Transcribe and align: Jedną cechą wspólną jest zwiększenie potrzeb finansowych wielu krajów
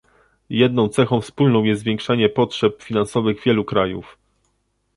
Jedną 0.49 0.89
cechą 0.89 1.21
wspólną 1.21 1.63
jest 1.63 1.81
zwiększenie 1.81 2.29
potrzeb 2.29 2.81
finansowych 2.83 3.43
wielu 3.45 3.65
krajów 3.65 4.17